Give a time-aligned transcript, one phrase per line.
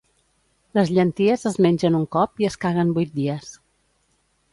[0.77, 3.53] Les llenties es mengen un cop i es caguen vuit dies.